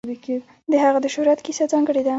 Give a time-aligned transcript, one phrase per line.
[0.71, 2.09] د هغه د شهرت کیسه ځانګړې ده.